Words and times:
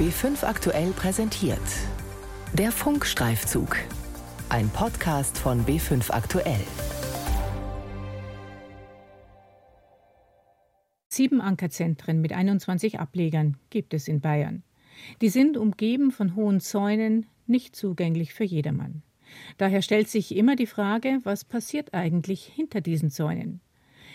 B5 0.00 0.44
aktuell 0.44 0.92
präsentiert. 0.92 1.60
Der 2.54 2.72
Funkstreifzug. 2.72 3.76
Ein 4.48 4.70
Podcast 4.70 5.36
von 5.36 5.66
B5 5.66 6.10
aktuell. 6.10 6.64
Sieben 11.10 11.42
Ankerzentren 11.42 12.22
mit 12.22 12.32
21 12.32 12.98
Ablegern 12.98 13.58
gibt 13.68 13.92
es 13.92 14.08
in 14.08 14.22
Bayern. 14.22 14.62
Die 15.20 15.28
sind 15.28 15.58
umgeben 15.58 16.12
von 16.12 16.34
hohen 16.34 16.60
Zäunen, 16.60 17.26
nicht 17.46 17.76
zugänglich 17.76 18.32
für 18.32 18.44
jedermann. 18.44 19.02
Daher 19.58 19.82
stellt 19.82 20.08
sich 20.08 20.34
immer 20.34 20.56
die 20.56 20.64
Frage, 20.64 21.18
was 21.24 21.44
passiert 21.44 21.92
eigentlich 21.92 22.46
hinter 22.46 22.80
diesen 22.80 23.10
Zäunen? 23.10 23.60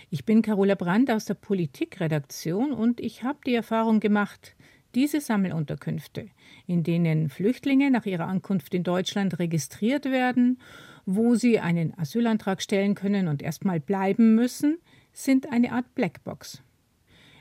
Ich 0.09 0.25
bin 0.25 0.41
Carola 0.41 0.73
Brandt 0.73 1.11
aus 1.11 1.25
der 1.25 1.35
Politikredaktion 1.35 2.71
und 2.73 2.99
ich 2.99 3.21
habe 3.21 3.37
die 3.45 3.53
Erfahrung 3.53 3.99
gemacht, 3.99 4.54
diese 4.95 5.21
Sammelunterkünfte, 5.21 6.29
in 6.65 6.83
denen 6.83 7.29
Flüchtlinge 7.29 7.91
nach 7.91 8.05
ihrer 8.05 8.27
Ankunft 8.27 8.73
in 8.73 8.83
Deutschland 8.83 9.37
registriert 9.37 10.05
werden, 10.05 10.59
wo 11.05 11.35
sie 11.35 11.59
einen 11.59 11.97
Asylantrag 11.97 12.61
stellen 12.61 12.95
können 12.95 13.27
und 13.27 13.41
erstmal 13.43 13.79
bleiben 13.79 14.33
müssen, 14.33 14.77
sind 15.13 15.51
eine 15.51 15.73
Art 15.73 15.93
Blackbox. 15.93 16.63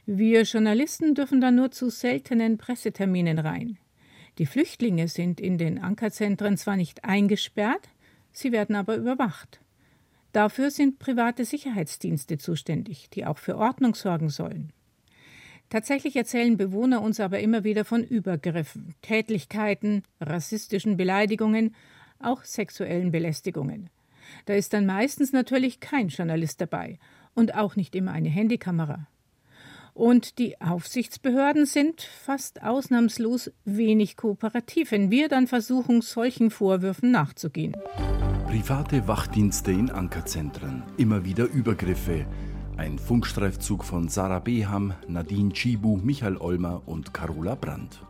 Wir 0.07 0.43
Journalisten 0.43 1.15
dürfen 1.15 1.41
da 1.41 1.51
nur 1.51 1.71
zu 1.71 1.89
seltenen 1.89 2.59
Presseterminen 2.59 3.39
rein. 3.39 3.79
Die 4.39 4.47
Flüchtlinge 4.47 5.09
sind 5.09 5.41
in 5.41 5.57
den 5.57 5.79
Ankerzentren 5.79 6.57
zwar 6.57 6.77
nicht 6.77 7.05
eingesperrt, 7.05 7.89
sie 8.33 8.53
werden 8.53 8.77
aber 8.77 8.97
überwacht. 8.97 9.61
Dafür 10.33 10.71
sind 10.71 10.99
private 10.99 11.45
Sicherheitsdienste 11.45 12.37
zuständig, 12.39 13.09
die 13.11 13.25
auch 13.25 13.39
für 13.39 13.57
Ordnung 13.57 13.95
sorgen 13.95 14.29
sollen. 14.29 14.73
Tatsächlich 15.75 16.15
erzählen 16.15 16.57
Bewohner 16.57 17.03
uns 17.03 17.19
aber 17.19 17.41
immer 17.41 17.65
wieder 17.65 17.85
von 17.85 18.05
Übergriffen, 18.05 18.95
Tätlichkeiten, 19.03 20.05
rassistischen 20.21 20.97
Beleidigungen, 20.97 21.75
auch 22.21 22.45
sexuellen 22.45 23.11
Belästigungen. 23.11 23.91
Da 24.47 24.55
ist 24.55 24.73
dann 24.73 24.87
meistens 24.87 25.33
natürlich 25.33 25.81
kein 25.81 26.11
Journalist 26.11 26.61
dabei 26.61 27.01
und 27.35 27.57
auch 27.57 27.75
nicht 27.75 27.97
immer 27.97 28.13
eine 28.13 28.29
Handykamera. 28.29 29.09
Und 29.95 30.39
die 30.39 30.61
Aufsichtsbehörden 30.61 31.67
sind 31.67 32.03
fast 32.03 32.63
ausnahmslos 32.63 33.51
wenig 33.65 34.17
kooperativ, 34.17 34.93
wenn 34.93 35.11
wir 35.11 35.29
dann 35.29 35.49
versuchen, 35.49 36.03
solchen 36.03 36.53
Vorwürfen 36.53 37.11
nachzugehen. 37.11 37.75
Private 38.47 39.09
Wachdienste 39.09 39.73
in 39.73 39.91
Ankerzentren, 39.91 40.85
immer 40.99 41.25
wieder 41.25 41.47
Übergriffe. 41.47 42.27
Ein 42.77 42.99
Funkstreifzug 42.99 43.85
von 43.85 44.09
Sarah 44.09 44.41
Beham, 44.41 44.95
Nadine 45.07 45.53
Chibu, 45.53 45.97
Michael 45.97 46.37
Olmer 46.39 46.83
und 46.87 47.15
Carola 47.15 47.55
Brandt. 47.55 48.05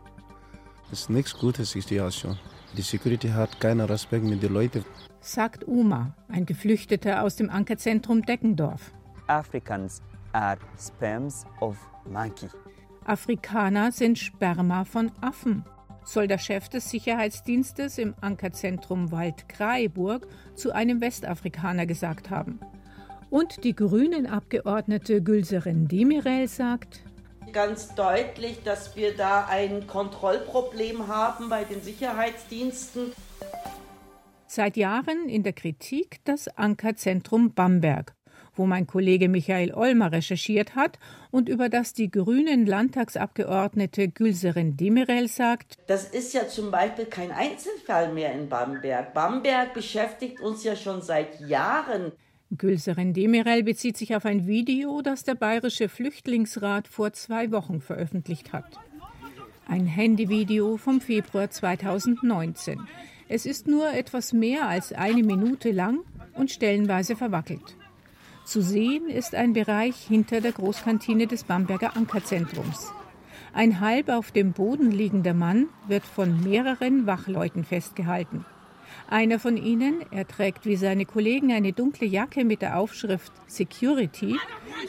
Das 0.89 1.01
ist 1.01 1.09
nichts 1.11 1.37
Gutes, 1.37 1.75
ist 1.75 1.91
die 1.91 2.01
schon. 2.11 2.39
Die 2.75 2.81
Security 2.81 3.29
hat 3.29 3.59
keinen 3.59 3.81
Respekt 3.81 4.25
mit 4.25 4.41
den 4.41 4.53
Leuten. 4.53 4.83
Sagt 5.21 5.67
Uma, 5.67 6.15
ein 6.29 6.47
Geflüchteter 6.47 7.21
aus 7.21 7.35
dem 7.35 7.51
Ankerzentrum 7.51 8.23
Deckendorf. 8.23 8.91
Africans 9.27 10.01
are 10.33 10.57
sperms 10.79 11.45
of 11.61 11.77
monkey. 12.09 12.47
Afrikaner 13.05 13.91
sind 13.91 14.17
Sperma 14.17 14.83
von 14.83 15.11
Affen, 15.21 15.63
soll 16.03 16.27
der 16.27 16.39
Chef 16.39 16.69
des 16.69 16.89
Sicherheitsdienstes 16.89 17.99
im 17.99 18.15
Ankerzentrum 18.19 19.11
Wald-Kraeburg 19.11 20.27
zu 20.55 20.73
einem 20.73 21.01
Westafrikaner 21.01 21.85
gesagt 21.85 22.31
haben. 22.31 22.59
Und 23.29 23.63
die 23.63 23.75
Grünen-Abgeordnete 23.75 25.21
Gülserin 25.21 25.87
Demirel 25.87 26.47
sagt, 26.47 27.01
ganz 27.51 27.95
deutlich, 27.95 28.63
dass 28.63 28.95
wir 28.95 29.15
da 29.15 29.45
ein 29.45 29.87
Kontrollproblem 29.87 31.07
haben 31.07 31.49
bei 31.49 31.63
den 31.63 31.81
Sicherheitsdiensten. 31.81 33.13
Seit 34.47 34.77
Jahren 34.77 35.29
in 35.29 35.43
der 35.43 35.53
Kritik 35.53 36.19
das 36.25 36.47
Ankerzentrum 36.49 37.53
Bamberg 37.53 38.15
wo 38.55 38.65
mein 38.65 38.87
Kollege 38.87 39.29
Michael 39.29 39.73
Olmer 39.73 40.11
recherchiert 40.11 40.75
hat 40.75 40.99
und 41.31 41.49
über 41.49 41.69
das 41.69 41.93
die 41.93 42.09
grünen 42.09 42.65
Landtagsabgeordnete 42.65 44.09
Gülserin 44.09 44.77
Demirel 44.77 45.27
sagt, 45.27 45.75
das 45.87 46.05
ist 46.05 46.33
ja 46.33 46.47
zum 46.47 46.71
Beispiel 46.71 47.05
kein 47.05 47.31
Einzelfall 47.31 48.13
mehr 48.13 48.31
in 48.33 48.49
Bamberg. 48.49 49.13
Bamberg 49.13 49.73
beschäftigt 49.73 50.39
uns 50.39 50.63
ja 50.63 50.75
schon 50.75 51.01
seit 51.01 51.39
Jahren. 51.41 52.11
Gülserin 52.57 53.13
Demirel 53.13 53.63
bezieht 53.63 53.97
sich 53.97 54.15
auf 54.15 54.25
ein 54.25 54.47
Video, 54.47 55.01
das 55.01 55.23
der 55.23 55.35
Bayerische 55.35 55.89
Flüchtlingsrat 55.89 56.87
vor 56.87 57.13
zwei 57.13 57.51
Wochen 57.51 57.81
veröffentlicht 57.81 58.53
hat. 58.53 58.79
Ein 59.67 59.85
Handyvideo 59.85 60.77
vom 60.77 61.01
Februar 61.01 61.49
2019. 61.49 62.79
Es 63.27 63.45
ist 63.45 63.67
nur 63.67 63.91
etwas 63.93 64.33
mehr 64.33 64.67
als 64.67 64.93
eine 64.93 65.23
Minute 65.23 65.71
lang 65.71 65.99
und 66.33 66.51
stellenweise 66.51 67.15
verwackelt. 67.15 67.75
Zu 68.45 68.61
sehen 68.61 69.09
ist 69.09 69.33
ein 69.33 69.53
Bereich 69.53 69.95
hinter 69.95 70.39
der 70.39 70.51
Großkantine 70.51 71.25
des 71.25 71.45
Bamberger 71.45 71.97
Ankerzentrums. 71.97 72.91
Ein 73.53 73.79
halb 73.79 74.09
auf 74.09 74.31
dem 74.31 74.51
Boden 74.51 74.91
liegender 74.91 75.33
Mann 75.33 75.67
wird 75.87 76.05
von 76.05 76.43
mehreren 76.43 77.07
Wachleuten 77.07 77.63
festgehalten. 77.63 78.45
Einer 79.07 79.39
von 79.39 79.57
ihnen, 79.57 80.03
er 80.11 80.27
trägt 80.27 80.65
wie 80.65 80.75
seine 80.75 81.05
Kollegen 81.05 81.51
eine 81.51 81.73
dunkle 81.73 82.07
Jacke 82.07 82.43
mit 82.43 82.61
der 82.61 82.79
Aufschrift 82.79 83.31
Security, 83.47 84.35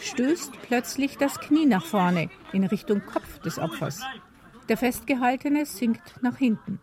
stößt 0.01 0.53
plötzlich 0.63 1.17
das 1.19 1.39
Knie 1.41 1.67
nach 1.67 1.85
vorne 1.85 2.31
in 2.53 2.65
Richtung 2.65 3.03
Kopf 3.05 3.39
des 3.41 3.59
Opfers. 3.59 4.01
Der 4.69 4.77
Festgehaltene 4.77 5.67
sinkt 5.67 6.23
nach 6.23 6.39
hinten. 6.39 6.81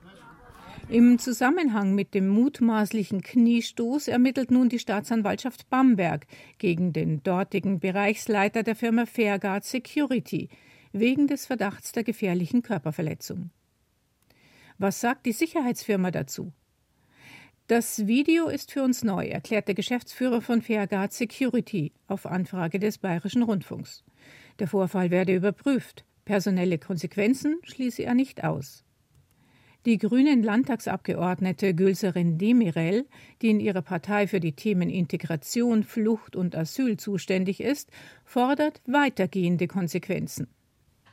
Im 0.89 1.17
Zusammenhang 1.17 1.95
mit 1.95 2.13
dem 2.13 2.28
mutmaßlichen 2.28 3.22
Kniestoß 3.22 4.09
ermittelt 4.09 4.51
nun 4.51 4.69
die 4.69 4.79
Staatsanwaltschaft 4.79 5.69
Bamberg 5.69 6.28
gegen 6.57 6.94
den 6.94 7.23
dortigen 7.23 7.79
Bereichsleiter 7.79 8.63
der 8.63 8.75
Firma 8.75 9.05
Fairguard 9.05 9.63
Security 9.63 10.50
wegen 10.91 11.28
des 11.28 11.45
Verdachts 11.45 11.94
der 11.94 12.03
gefährlichen 12.03 12.61
Körperverletzung. 12.61 13.50
Was 14.78 15.00
sagt 15.00 15.25
die 15.25 15.31
Sicherheitsfirma 15.31 16.11
dazu? 16.11 16.51
Das 17.68 18.07
Video 18.07 18.50
ist 18.50 18.74
für 18.74 18.84
uns 18.84 19.06
neu, 19.06 19.25
erklärt 19.25 19.69
der 19.69 19.75
Geschäftsführer 19.75 20.41
von 20.41 20.62
Fairguard 20.62 21.13
Security 21.13 21.94
auf 22.07 22.25
Anfrage 22.25 22.78
des 22.78 22.97
Bayerischen 22.97 23.41
Rundfunks. 23.41 24.03
Der 24.59 24.68
Vorfall 24.68 25.12
werde 25.12 25.34
überprüft. 25.34 26.03
Personelle 26.25 26.78
Konsequenzen 26.78 27.59
schließe 27.63 28.03
er 28.03 28.16
nicht 28.16 28.44
aus. 28.44 28.84
Die 29.85 29.97
grünen 29.97 30.44
Landtagsabgeordnete 30.44 31.73
Gülserin 31.73 32.38
Demirel, 32.38 33.06
die 33.41 33.50
in 33.50 33.62
ihrer 33.62 33.81
Partei 33.81 34.28
für 34.28 34.41
die 34.41 34.53
Themen 34.53 34.90
Integration, 34.90 35.84
Flucht 35.84 36.35
und 36.35 36.57
Asyl 36.57 36.97
zuständig 36.97 37.62
ist, 37.62 37.91
fordert 38.25 38.81
weitergehende 38.88 39.68
Konsequenzen. 39.68 40.47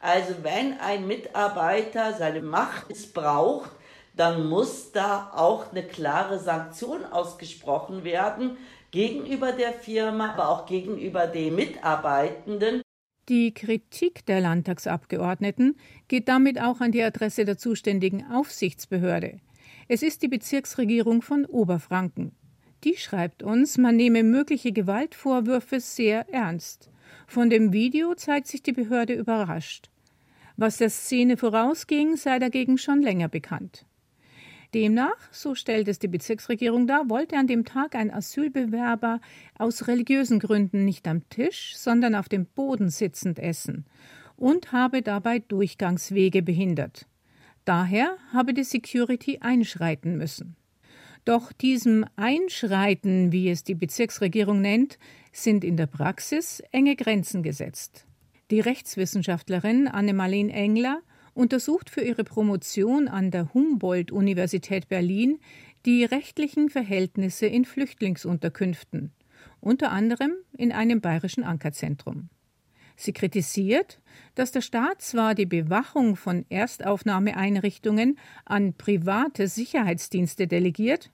Also 0.00 0.34
wenn 0.42 0.78
ein 0.80 1.06
Mitarbeiter 1.06 2.14
seine 2.14 2.42
Macht 2.42 2.88
missbraucht, 2.88 3.70
dann 4.20 4.50
muss 4.50 4.92
da 4.92 5.32
auch 5.34 5.72
eine 5.72 5.82
klare 5.82 6.38
Sanktion 6.38 7.06
ausgesprochen 7.06 8.04
werden 8.04 8.58
gegenüber 8.90 9.52
der 9.52 9.72
Firma, 9.72 10.34
aber 10.34 10.50
auch 10.50 10.66
gegenüber 10.66 11.26
den 11.26 11.54
Mitarbeitenden. 11.54 12.82
Die 13.30 13.54
Kritik 13.54 14.26
der 14.26 14.42
Landtagsabgeordneten 14.42 15.78
geht 16.08 16.28
damit 16.28 16.60
auch 16.60 16.82
an 16.82 16.92
die 16.92 17.02
Adresse 17.02 17.46
der 17.46 17.56
zuständigen 17.56 18.30
Aufsichtsbehörde. 18.30 19.38
Es 19.88 20.02
ist 20.02 20.20
die 20.20 20.28
Bezirksregierung 20.28 21.22
von 21.22 21.46
Oberfranken. 21.46 22.32
Die 22.84 22.98
schreibt 22.98 23.42
uns, 23.42 23.78
man 23.78 23.96
nehme 23.96 24.22
mögliche 24.22 24.72
Gewaltvorwürfe 24.72 25.80
sehr 25.80 26.28
ernst. 26.28 26.90
Von 27.26 27.48
dem 27.48 27.72
Video 27.72 28.14
zeigt 28.14 28.48
sich 28.48 28.62
die 28.62 28.72
Behörde 28.72 29.14
überrascht. 29.14 29.88
Was 30.58 30.76
der 30.76 30.90
Szene 30.90 31.38
vorausging, 31.38 32.16
sei 32.16 32.38
dagegen 32.38 32.76
schon 32.76 33.00
länger 33.00 33.28
bekannt. 33.28 33.86
Demnach, 34.74 35.32
so 35.32 35.54
stellt 35.54 35.88
es 35.88 35.98
die 35.98 36.08
Bezirksregierung 36.08 36.86
dar, 36.86 37.08
wollte 37.10 37.36
an 37.36 37.46
dem 37.46 37.64
Tag 37.64 37.94
ein 37.94 38.12
Asylbewerber 38.12 39.20
aus 39.58 39.88
religiösen 39.88 40.38
Gründen 40.38 40.84
nicht 40.84 41.08
am 41.08 41.28
Tisch, 41.28 41.74
sondern 41.76 42.14
auf 42.14 42.28
dem 42.28 42.46
Boden 42.46 42.88
sitzend 42.88 43.38
essen 43.38 43.84
und 44.36 44.72
habe 44.72 45.02
dabei 45.02 45.40
Durchgangswege 45.40 46.42
behindert. 46.42 47.06
Daher 47.64 48.16
habe 48.32 48.54
die 48.54 48.64
Security 48.64 49.38
einschreiten 49.40 50.16
müssen. 50.16 50.56
Doch 51.24 51.52
diesem 51.52 52.06
Einschreiten, 52.16 53.32
wie 53.32 53.50
es 53.50 53.62
die 53.62 53.74
Bezirksregierung 53.74 54.60
nennt, 54.60 54.98
sind 55.32 55.64
in 55.64 55.76
der 55.76 55.86
Praxis 55.86 56.62
enge 56.72 56.96
Grenzen 56.96 57.42
gesetzt. 57.42 58.06
Die 58.50 58.60
Rechtswissenschaftlerin 58.60 59.86
Annemalin 59.86 60.48
Engler 60.48 61.02
untersucht 61.34 61.90
für 61.90 62.02
ihre 62.02 62.24
Promotion 62.24 63.08
an 63.08 63.30
der 63.30 63.52
Humboldt-Universität 63.54 64.88
Berlin 64.88 65.40
die 65.86 66.04
rechtlichen 66.04 66.68
Verhältnisse 66.68 67.46
in 67.46 67.64
Flüchtlingsunterkünften, 67.64 69.12
unter 69.60 69.90
anderem 69.90 70.32
in 70.56 70.72
einem 70.72 71.00
bayerischen 71.00 71.44
Ankerzentrum. 71.44 72.28
Sie 72.96 73.14
kritisiert, 73.14 73.98
dass 74.34 74.52
der 74.52 74.60
Staat 74.60 75.00
zwar 75.00 75.34
die 75.34 75.46
Bewachung 75.46 76.16
von 76.16 76.44
Erstaufnahmeeinrichtungen 76.50 78.18
an 78.44 78.74
private 78.74 79.48
Sicherheitsdienste 79.48 80.46
delegiert, 80.46 81.10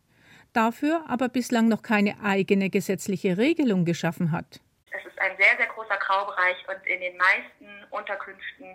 dafür 0.53 1.05
aber 1.07 1.29
bislang 1.29 1.69
noch 1.69 1.83
keine 1.83 2.21
eigene 2.25 2.71
gesetzliche 2.71 3.39
Regelung 3.39 3.85
geschaffen 3.85 4.33
hat. 4.33 4.61
Es 4.91 5.07
ist 5.07 5.21
ein 5.21 5.37
sehr, 5.37 5.57
sehr 5.59 5.67
großer 5.67 5.97
Graubereich 5.99 6.57
und 6.67 6.85
in 6.87 7.01
den 7.01 7.17
meisten 7.19 7.67
Unterkünften 7.91 8.67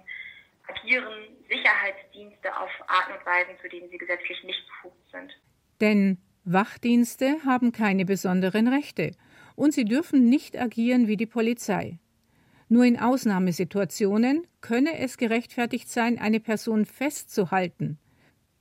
agieren 0.72 1.38
Sicherheitsdienste 1.50 2.56
auf 2.58 2.70
Arten 2.88 3.14
und 3.18 3.26
Weisen, 3.26 3.54
zu 3.62 3.70
denen 3.70 3.90
sie 3.90 3.98
gesetzlich 3.98 4.44
nicht 4.44 4.64
befugt 4.68 5.12
sind. 5.12 5.32
Denn 5.80 6.18
Wachdienste 6.44 7.44
haben 7.46 7.72
keine 7.72 8.06
besonderen 8.06 8.68
Rechte 8.68 9.12
und 9.56 9.74
sie 9.74 9.86
dürfen 9.86 10.30
nicht 10.30 10.58
agieren 10.58 11.08
wie 11.08 11.18
die 11.18 11.26
Polizei. 11.26 12.00
Nur 12.68 12.86
in 12.86 13.00
Ausnahmesituationen 13.00 14.48
könne 14.62 14.98
es 14.98 15.18
gerechtfertigt 15.18 15.90
sein, 15.90 16.20
eine 16.20 16.40
Person 16.40 16.86
festzuhalten. 16.86 18.00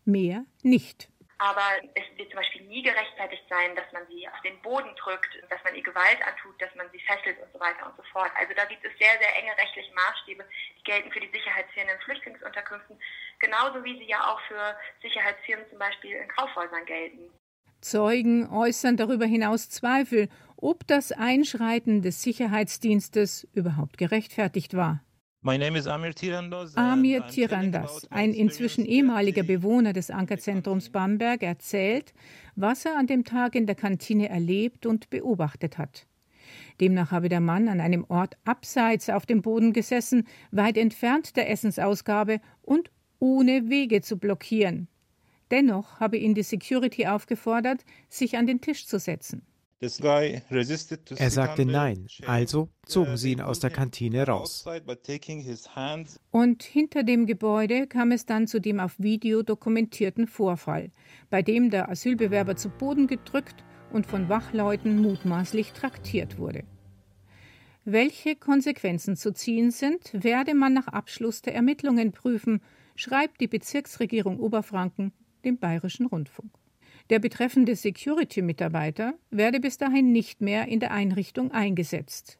Mehr 0.04 0.44
nicht. 0.62 1.10
Aber 1.40 1.80
es 1.94 2.04
wird 2.18 2.28
zum 2.28 2.36
Beispiel 2.36 2.60
nie 2.68 2.82
gerechtfertigt 2.82 3.42
sein, 3.48 3.74
dass 3.74 3.90
man 3.92 4.06
sie 4.08 4.28
auf 4.28 4.38
den 4.42 4.60
Boden 4.60 4.94
drückt, 4.96 5.40
dass 5.48 5.64
man 5.64 5.74
ihr 5.74 5.82
Gewalt 5.82 6.18
antut, 6.20 6.60
dass 6.60 6.74
man 6.74 6.86
sie 6.92 7.00
fesselt 7.00 7.40
und 7.40 7.50
so 7.50 7.58
weiter 7.58 7.86
und 7.86 7.96
so 7.96 8.02
fort. 8.12 8.30
Also 8.36 8.52
da 8.54 8.66
gibt 8.66 8.84
es 8.84 8.92
sehr, 8.98 9.16
sehr 9.18 9.34
enge 9.40 9.56
rechtliche 9.56 9.90
Maßstäbe, 9.94 10.44
die 10.76 10.84
gelten 10.84 11.10
für 11.10 11.20
die 11.20 11.30
Sicherheitsfirmen 11.32 11.94
in 11.94 12.00
Flüchtlingsunterkünften, 12.02 13.00
genauso 13.38 13.82
wie 13.82 13.98
sie 13.98 14.04
ja 14.04 14.20
auch 14.30 14.40
für 14.48 14.76
Sicherheitsfirmen 15.00 15.66
zum 15.70 15.78
Beispiel 15.78 16.16
in 16.16 16.28
Kaufhäusern 16.28 16.84
gelten. 16.84 17.32
Zeugen 17.80 18.46
äußern 18.52 18.98
darüber 18.98 19.24
hinaus 19.24 19.70
Zweifel, 19.70 20.28
ob 20.58 20.86
das 20.86 21.10
Einschreiten 21.10 22.02
des 22.02 22.20
Sicherheitsdienstes 22.20 23.48
überhaupt 23.54 23.96
gerechtfertigt 23.96 24.76
war. 24.76 25.00
Amir 26.76 27.26
Tirandas, 27.28 28.06
ein 28.10 28.34
inzwischen 28.34 28.84
ehemaliger 28.84 29.42
Bewohner 29.42 29.94
des 29.94 30.10
Ankerzentrums 30.10 30.90
Bamberg, 30.90 31.42
erzählt, 31.42 32.12
was 32.56 32.84
er 32.84 32.98
an 32.98 33.06
dem 33.06 33.24
Tag 33.24 33.54
in 33.54 33.64
der 33.64 33.74
Kantine 33.74 34.28
erlebt 34.28 34.84
und 34.84 35.08
beobachtet 35.08 35.78
hat. 35.78 36.06
Demnach 36.78 37.10
habe 37.10 37.30
der 37.30 37.40
Mann 37.40 37.68
an 37.68 37.80
einem 37.80 38.04
Ort 38.08 38.36
abseits 38.44 39.08
auf 39.08 39.24
dem 39.24 39.40
Boden 39.40 39.72
gesessen, 39.72 40.26
weit 40.50 40.76
entfernt 40.76 41.36
der 41.36 41.50
Essensausgabe 41.50 42.40
und 42.60 42.90
ohne 43.18 43.70
Wege 43.70 44.02
zu 44.02 44.18
blockieren. 44.18 44.88
Dennoch 45.50 46.00
habe 46.00 46.18
ihn 46.18 46.34
die 46.34 46.42
Security 46.42 47.06
aufgefordert, 47.06 47.86
sich 48.10 48.36
an 48.36 48.46
den 48.46 48.60
Tisch 48.60 48.86
zu 48.86 48.98
setzen. 48.98 49.42
Er 49.82 51.30
sagte 51.30 51.64
Nein, 51.64 52.06
also 52.26 52.68
zogen 52.84 53.16
sie 53.16 53.32
ihn 53.32 53.40
aus 53.40 53.60
der 53.60 53.70
Kantine 53.70 54.26
raus. 54.26 54.66
Und 56.30 56.62
hinter 56.62 57.02
dem 57.02 57.26
Gebäude 57.26 57.86
kam 57.86 58.10
es 58.10 58.26
dann 58.26 58.46
zu 58.46 58.60
dem 58.60 58.78
auf 58.78 58.98
Video 58.98 59.42
dokumentierten 59.42 60.26
Vorfall, 60.26 60.90
bei 61.30 61.40
dem 61.40 61.70
der 61.70 61.88
Asylbewerber 61.88 62.56
zu 62.56 62.68
Boden 62.68 63.06
gedrückt 63.06 63.64
und 63.90 64.06
von 64.06 64.28
Wachleuten 64.28 65.00
mutmaßlich 65.00 65.72
traktiert 65.72 66.36
wurde. 66.36 66.64
Welche 67.86 68.36
Konsequenzen 68.36 69.16
zu 69.16 69.32
ziehen 69.32 69.70
sind, 69.70 70.10
werde 70.12 70.54
man 70.54 70.74
nach 70.74 70.88
Abschluss 70.88 71.40
der 71.40 71.54
Ermittlungen 71.54 72.12
prüfen, 72.12 72.60
schreibt 72.96 73.40
die 73.40 73.48
Bezirksregierung 73.48 74.38
Oberfranken 74.40 75.12
dem 75.42 75.56
Bayerischen 75.56 76.04
Rundfunk. 76.04 76.59
Der 77.10 77.18
betreffende 77.18 77.74
Security-Mitarbeiter 77.74 79.14
werde 79.30 79.58
bis 79.58 79.76
dahin 79.78 80.12
nicht 80.12 80.40
mehr 80.40 80.68
in 80.68 80.78
der 80.78 80.92
Einrichtung 80.92 81.50
eingesetzt. 81.50 82.38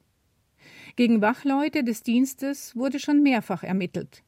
Gegen 0.94 1.20
Wachleute 1.20 1.82
des 1.82 2.04
Dienstes 2.04 2.76
wurde 2.76 3.00
schon 3.00 3.22
mehrfach 3.22 3.64
ermittelt. 3.64 4.22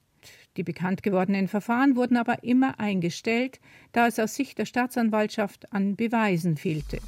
Die 0.57 0.65
bekannt 0.65 1.05
gewordenen 1.05 1.47
Verfahren 1.47 1.95
wurden 1.95 2.17
aber 2.17 2.43
immer 2.43 2.81
eingestellt, 2.81 3.61
da 3.93 4.09
es 4.09 4.19
aus 4.19 4.35
Sicht 4.35 4.59
der 4.59 4.67
Staatsanwaltschaft 4.67 5.73
an 5.73 5.95
Beweisen 5.95 6.57
fehlte. 6.57 6.99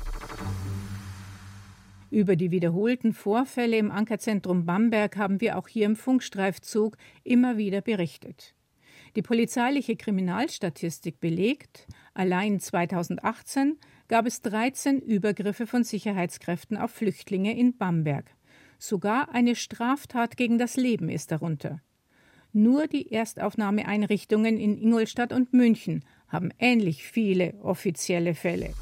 Über 2.11 2.37
die 2.37 2.53
wiederholten 2.53 3.13
Vorfälle 3.13 3.77
im 3.77 3.91
Ankerzentrum 3.91 4.65
Bamberg 4.65 5.17
haben 5.17 5.41
wir 5.41 5.59
auch 5.59 5.67
hier 5.67 5.87
im 5.87 5.97
Funkstreifzug 5.97 6.97
immer 7.25 7.57
wieder 7.57 7.81
berichtet. 7.81 8.55
Die 9.17 9.23
polizeiliche 9.23 9.97
Kriminalstatistik 9.97 11.21
belegt, 11.21 11.87
allein 12.15 12.61
2018 12.61 13.79
gab 14.09 14.27
es 14.27 14.41
13 14.43 15.01
Übergriffe 15.01 15.67
von 15.67 15.85
Sicherheitskräften 15.85 16.77
auf 16.77 16.91
Flüchtlinge 16.91 17.57
in 17.57 17.77
Bamberg. 17.77 18.31
Sogar 18.79 19.35
eine 19.35 19.57
Straftat 19.57 20.37
gegen 20.37 20.59
das 20.59 20.77
Leben 20.77 21.09
ist 21.09 21.31
darunter. 21.33 21.81
Nur 22.53 22.87
die 22.87 23.11
Erstaufnahmeeinrichtungen 23.11 24.59
in 24.59 24.79
Ingolstadt 24.79 25.33
und 25.33 25.53
München 25.53 26.05
haben 26.29 26.51
ähnlich 26.59 27.03
viele 27.05 27.55
offizielle 27.63 28.35
Fälle. 28.35 28.73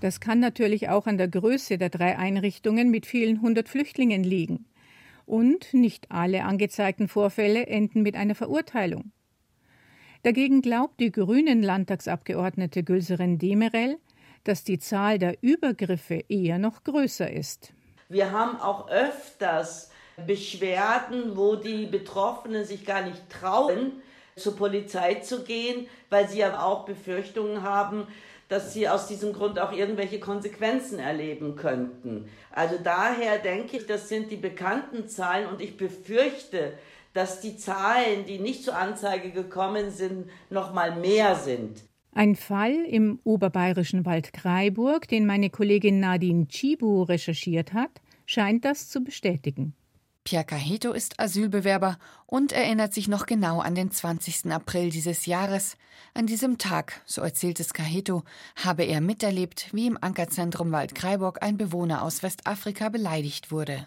Das 0.00 0.20
kann 0.20 0.40
natürlich 0.40 0.88
auch 0.88 1.06
an 1.06 1.18
der 1.18 1.28
Größe 1.28 1.78
der 1.78 1.88
drei 1.88 2.18
Einrichtungen 2.18 2.90
mit 2.90 3.06
vielen 3.06 3.40
hundert 3.40 3.68
Flüchtlingen 3.68 4.22
liegen 4.22 4.66
und 5.24 5.74
nicht 5.74 6.10
alle 6.10 6.44
angezeigten 6.44 7.08
Vorfälle 7.08 7.66
enden 7.66 8.02
mit 8.02 8.14
einer 8.14 8.34
Verurteilung. 8.34 9.12
Dagegen 10.26 10.60
glaubt 10.60 10.98
die 10.98 11.12
grünen 11.12 11.62
Landtagsabgeordnete 11.62 12.82
Gülseren 12.82 13.38
Demerel, 13.38 13.96
dass 14.42 14.64
die 14.64 14.80
Zahl 14.80 15.20
der 15.20 15.40
Übergriffe 15.40 16.24
eher 16.28 16.58
noch 16.58 16.82
größer 16.82 17.30
ist. 17.30 17.72
Wir 18.08 18.32
haben 18.32 18.60
auch 18.60 18.90
öfters 18.90 19.92
Beschwerden, 20.26 21.36
wo 21.36 21.54
die 21.54 21.86
Betroffenen 21.86 22.64
sich 22.64 22.84
gar 22.84 23.02
nicht 23.02 23.22
trauen, 23.30 24.02
zur 24.34 24.56
Polizei 24.56 25.14
zu 25.14 25.44
gehen, 25.44 25.86
weil 26.10 26.28
sie 26.28 26.38
ja 26.38 26.60
auch 26.60 26.86
Befürchtungen 26.86 27.62
haben, 27.62 28.08
dass 28.48 28.74
sie 28.74 28.88
aus 28.88 29.06
diesem 29.06 29.32
Grund 29.32 29.60
auch 29.60 29.70
irgendwelche 29.70 30.18
Konsequenzen 30.18 30.98
erleben 30.98 31.54
könnten. 31.54 32.28
Also 32.50 32.78
daher 32.82 33.38
denke 33.38 33.76
ich, 33.76 33.86
das 33.86 34.08
sind 34.08 34.32
die 34.32 34.36
bekannten 34.36 35.06
Zahlen 35.06 35.46
und 35.46 35.60
ich 35.60 35.76
befürchte, 35.76 36.72
dass 37.16 37.40
die 37.40 37.56
Zahlen, 37.56 38.26
die 38.26 38.38
nicht 38.38 38.62
zur 38.62 38.76
Anzeige 38.76 39.30
gekommen 39.30 39.90
sind, 39.90 40.28
noch 40.50 40.74
mal 40.74 40.96
mehr 40.96 41.34
sind. 41.34 41.82
Ein 42.12 42.36
Fall 42.36 42.74
im 42.88 43.20
oberbayerischen 43.24 44.06
Wald 44.06 44.32
Kreiburg, 44.32 45.08
den 45.08 45.26
meine 45.26 45.50
Kollegin 45.50 46.00
Nadine 46.00 46.46
Chibu 46.48 47.02
recherchiert 47.02 47.72
hat, 47.72 47.90
scheint 48.24 48.64
das 48.64 48.88
zu 48.88 49.02
bestätigen. 49.02 49.74
Pierre 50.24 50.44
Caheto 50.44 50.92
ist 50.92 51.20
Asylbewerber 51.20 51.98
und 52.26 52.52
erinnert 52.52 52.92
sich 52.92 53.06
noch 53.06 53.26
genau 53.26 53.60
an 53.60 53.76
den 53.76 53.92
20. 53.92 54.50
April 54.50 54.90
dieses 54.90 55.26
Jahres. 55.26 55.76
An 56.14 56.26
diesem 56.26 56.58
Tag, 56.58 57.00
so 57.04 57.22
erzählt 57.22 57.60
es 57.60 57.72
Caheto, 57.72 58.24
habe 58.56 58.82
er 58.82 59.00
miterlebt, 59.00 59.68
wie 59.72 59.86
im 59.86 59.96
Ankerzentrum 60.00 60.72
Waldkraiburg 60.72 61.42
ein 61.42 61.56
Bewohner 61.56 62.02
aus 62.02 62.24
Westafrika 62.24 62.88
beleidigt 62.88 63.52
wurde. 63.52 63.86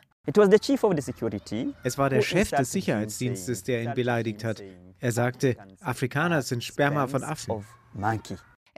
Es 1.84 1.98
war 1.98 2.10
der 2.10 2.22
Chef 2.22 2.50
des 2.52 2.72
Sicherheitsdienstes, 2.72 3.64
der 3.64 3.84
ihn 3.84 3.94
beleidigt 3.94 4.44
hat. 4.44 4.62
Er 5.00 5.12
sagte, 5.12 5.56
Afrikaner 5.82 6.42
sind 6.42 6.64
Sperma 6.64 7.08
von 7.08 7.24
Affen. 7.24 7.66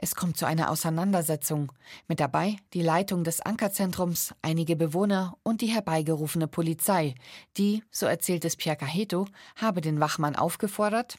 Es 0.04 0.16
kommt 0.16 0.36
zu 0.36 0.46
einer 0.46 0.68
Auseinandersetzung. 0.68 1.70
Mit 2.08 2.18
dabei 2.18 2.56
die 2.72 2.82
Leitung 2.82 3.22
des 3.22 3.40
Ankerzentrums, 3.40 4.34
einige 4.42 4.74
Bewohner 4.74 5.36
und 5.44 5.60
die 5.60 5.68
herbeigerufene 5.68 6.48
Polizei. 6.48 7.14
Die, 7.56 7.84
so 7.92 8.06
erzählt 8.06 8.44
es 8.44 8.56
Pierre 8.56 8.76
Caheto, 8.76 9.26
habe 9.54 9.80
den 9.80 10.00
Wachmann 10.00 10.34
aufgefordert: 10.34 11.18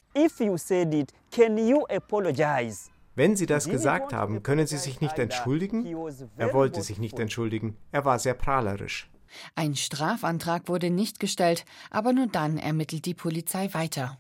Wenn 3.16 3.36
Sie 3.38 3.46
das 3.46 3.70
gesagt 3.70 4.12
haben, 4.12 4.44
können 4.44 4.68
Sie 4.68 4.78
sich 4.78 5.00
nicht 5.00 5.18
entschuldigen? 5.18 5.86
Er 6.36 6.54
wollte 6.54 6.82
sich 6.82 7.00
nicht 7.00 7.20
entschuldigen. 7.20 7.78
Er 7.94 8.04
war 8.04 8.20
sehr 8.20 8.34
prahlerisch. 8.34 9.10
Ein 9.56 9.75
Strafantrag 9.75 10.68
wurde 10.68 10.90
nicht 10.90 11.20
gestellt, 11.20 11.66
aber 11.90 12.13
nur 12.13 12.28
dann 12.28 12.58
ermittelt 12.58 13.06
die 13.06 13.13
Polizei 13.13 13.74
weiter. 13.74 14.18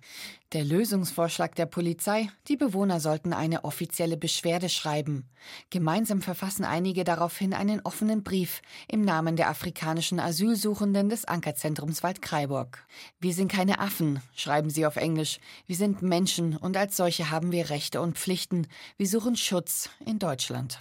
Der 0.53 0.63
Lösungsvorschlag 0.63 1.55
der 1.55 1.65
Polizei, 1.65 2.29
die 2.47 2.57
Bewohner 2.57 2.99
sollten 2.99 3.33
eine 3.33 3.63
offizielle 3.63 4.17
Beschwerde 4.17 4.69
schreiben. 4.69 5.27
Gemeinsam 5.71 6.21
verfassen 6.21 6.63
einige 6.63 7.03
daraufhin 7.03 7.55
einen 7.55 7.81
offenen 7.81 8.23
Brief 8.23 8.61
im 8.87 9.01
Namen 9.01 9.35
der 9.35 9.49
afrikanischen 9.49 10.19
Asylsuchenden 10.19 11.09
des 11.09 11.25
Ankerzentrums 11.25 12.03
Waldkraiburg. 12.03 12.85
Wir 13.19 13.33
sind 13.33 13.51
keine 13.51 13.79
Affen, 13.79 14.21
schreiben 14.35 14.69
sie 14.69 14.85
auf 14.85 14.95
Englisch. 14.95 15.39
Wir 15.65 15.75
sind 15.75 16.03
Menschen 16.03 16.55
und 16.55 16.77
als 16.77 16.97
solche 16.97 17.31
haben 17.31 17.51
wir 17.51 17.71
Rechte 17.71 17.99
und 17.99 18.19
Pflichten. 18.19 18.67
Wir 18.95 19.07
suchen 19.07 19.35
Schutz 19.35 19.89
in 20.05 20.19
Deutschland. 20.19 20.79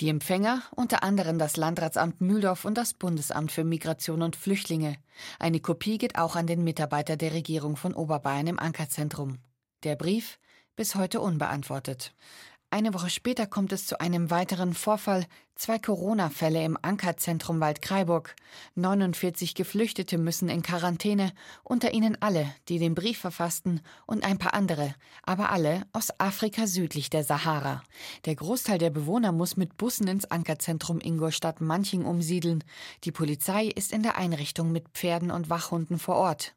Die 0.00 0.08
Empfänger 0.08 0.62
unter 0.74 1.02
anderem 1.02 1.38
das 1.38 1.56
Landratsamt 1.56 2.20
Mühldorf 2.20 2.64
und 2.64 2.76
das 2.76 2.94
Bundesamt 2.94 3.52
für 3.52 3.64
Migration 3.64 4.22
und 4.22 4.36
Flüchtlinge. 4.36 4.96
Eine 5.38 5.60
Kopie 5.60 5.98
geht 5.98 6.16
auch 6.16 6.36
an 6.36 6.46
den 6.46 6.64
Mitarbeiter 6.64 7.16
der 7.16 7.32
Regierung 7.32 7.76
von 7.76 7.94
Oberbayern 7.94 8.46
im 8.46 8.58
Ankerzentrum. 8.58 9.38
Der 9.84 9.96
Brief 9.96 10.38
bis 10.76 10.94
heute 10.94 11.20
unbeantwortet. 11.20 12.14
Eine 12.70 12.92
Woche 12.92 13.08
später 13.08 13.46
kommt 13.46 13.72
es 13.72 13.86
zu 13.86 13.98
einem 13.98 14.30
weiteren 14.30 14.74
Vorfall. 14.74 15.24
Zwei 15.54 15.78
Corona-Fälle 15.78 16.62
im 16.62 16.76
Ankerzentrum 16.82 17.60
Waldkraiburg. 17.60 18.36
49 18.74 19.54
Geflüchtete 19.54 20.18
müssen 20.18 20.50
in 20.50 20.60
Quarantäne, 20.60 21.32
unter 21.64 21.94
ihnen 21.94 22.20
alle, 22.20 22.54
die 22.68 22.78
den 22.78 22.94
Brief 22.94 23.18
verfassten 23.18 23.80
und 24.06 24.22
ein 24.22 24.36
paar 24.36 24.52
andere, 24.52 24.94
aber 25.22 25.50
alle 25.50 25.86
aus 25.94 26.10
Afrika 26.20 26.66
südlich 26.66 27.08
der 27.08 27.24
Sahara. 27.24 27.82
Der 28.26 28.36
Großteil 28.36 28.76
der 28.76 28.90
Bewohner 28.90 29.32
muss 29.32 29.56
mit 29.56 29.78
Bussen 29.78 30.06
ins 30.06 30.30
Ankerzentrum 30.30 31.00
Ingolstadt-Manching 31.00 32.04
umsiedeln. 32.04 32.62
Die 33.04 33.12
Polizei 33.12 33.64
ist 33.64 33.92
in 33.92 34.02
der 34.02 34.18
Einrichtung 34.18 34.72
mit 34.72 34.90
Pferden 34.90 35.30
und 35.30 35.48
Wachhunden 35.48 35.98
vor 35.98 36.16
Ort. 36.16 36.54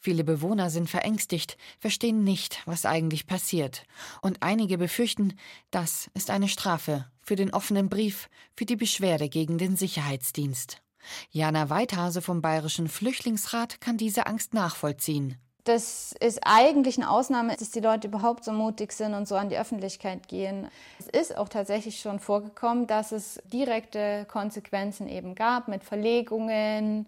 Viele 0.00 0.24
Bewohner 0.24 0.70
sind 0.70 0.90
verängstigt, 0.90 1.56
verstehen 1.78 2.24
nicht, 2.24 2.62
was 2.66 2.86
eigentlich 2.86 3.26
passiert. 3.26 3.84
Und 4.20 4.42
einige 4.42 4.78
befürchten, 4.78 5.38
das 5.70 6.10
ist 6.14 6.30
eine 6.30 6.48
Strafe 6.48 7.06
für 7.22 7.36
den 7.36 7.52
offenen 7.52 7.88
Brief, 7.88 8.28
für 8.56 8.64
die 8.64 8.76
Beschwerde 8.76 9.28
gegen 9.28 9.58
den 9.58 9.76
Sicherheitsdienst. 9.76 10.82
Jana 11.30 11.70
Weithase 11.70 12.22
vom 12.22 12.42
Bayerischen 12.42 12.88
Flüchtlingsrat 12.88 13.80
kann 13.80 13.96
diese 13.96 14.26
Angst 14.26 14.54
nachvollziehen. 14.54 15.38
Das 15.64 16.12
ist 16.18 16.40
eigentlich 16.42 16.98
eine 16.98 17.08
Ausnahme, 17.08 17.54
dass 17.56 17.70
die 17.70 17.80
Leute 17.80 18.08
überhaupt 18.08 18.44
so 18.44 18.50
mutig 18.50 18.92
sind 18.92 19.14
und 19.14 19.28
so 19.28 19.36
an 19.36 19.48
die 19.48 19.56
Öffentlichkeit 19.56 20.26
gehen. 20.26 20.68
Es 20.98 21.06
ist 21.06 21.36
auch 21.36 21.48
tatsächlich 21.48 22.00
schon 22.00 22.18
vorgekommen, 22.18 22.88
dass 22.88 23.12
es 23.12 23.40
direkte 23.52 24.26
Konsequenzen 24.26 25.08
eben 25.08 25.36
gab 25.36 25.68
mit 25.68 25.84
Verlegungen, 25.84 27.06